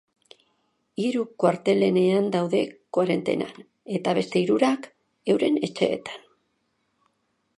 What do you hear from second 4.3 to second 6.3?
hirurak, euren etxeetan.